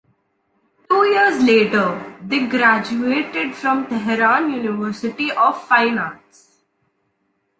Two 0.89 1.05
years 1.05 1.43
later, 1.43 2.15
they 2.23 2.47
graduated 2.47 3.53
from 3.53 3.85
Tehran 3.85 4.49
University 4.51 5.31
of 5.31 5.63
Fine 5.67 5.99
Arts. 5.99 6.63